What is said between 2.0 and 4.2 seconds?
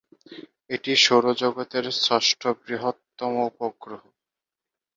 ষষ্ঠ বৃহত্তম উপগ্রহ।